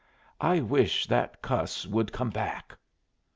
[0.41, 2.75] I wish that cuss would come back."